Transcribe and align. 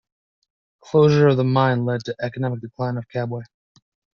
Closure 0.83 1.27
of 1.27 1.37
the 1.37 1.43
mine 1.43 1.85
led 1.85 2.03
to 2.05 2.15
economic 2.19 2.61
decline 2.61 2.95
for 2.95 3.03
Kabwe. 3.13 3.43